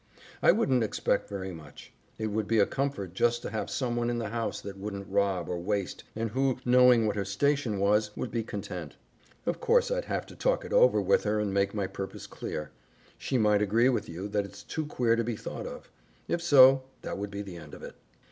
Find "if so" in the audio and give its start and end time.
16.27-16.81